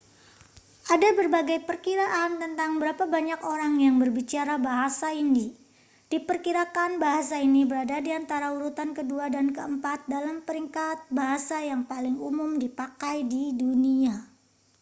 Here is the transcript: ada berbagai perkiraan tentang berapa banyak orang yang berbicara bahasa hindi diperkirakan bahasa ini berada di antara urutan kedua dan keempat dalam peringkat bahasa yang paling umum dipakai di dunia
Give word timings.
ada 0.93 1.09
berbagai 1.19 1.59
perkiraan 1.69 2.31
tentang 2.43 2.71
berapa 2.81 3.03
banyak 3.15 3.39
orang 3.53 3.73
yang 3.85 3.95
berbicara 4.03 4.55
bahasa 4.67 5.07
hindi 5.19 5.47
diperkirakan 6.11 6.91
bahasa 7.05 7.35
ini 7.47 7.61
berada 7.71 7.97
di 8.05 8.09
antara 8.19 8.47
urutan 8.55 8.91
kedua 8.97 9.25
dan 9.35 9.47
keempat 9.57 9.99
dalam 10.13 10.35
peringkat 10.47 10.97
bahasa 11.19 11.57
yang 11.71 11.81
paling 11.91 12.17
umum 12.29 12.51
dipakai 12.63 13.17
di 13.33 13.43
dunia 13.61 14.15